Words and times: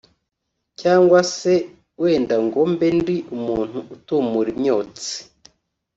cyangwa 0.79 1.19
se 1.37 1.53
wenda 2.01 2.35
ngo 2.45 2.61
mbe 2.71 2.87
ndi 2.99 3.15
umuntu 3.35 3.77
utumura 3.95 4.49
imyonsi 4.55 5.13